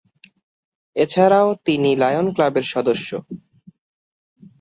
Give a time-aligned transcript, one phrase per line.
[0.95, 3.09] এছাড়াও তিনি লায়ন ক্লাবের একজন সদস্য।